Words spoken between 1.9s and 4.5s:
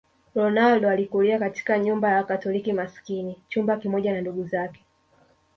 ya Wakatoliki masikini chumba kimoja na ndugu